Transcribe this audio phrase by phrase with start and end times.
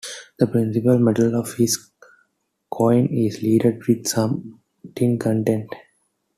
[0.39, 1.77] The principal metal of this
[2.71, 4.59] coin is lead with some
[4.95, 5.69] tin content.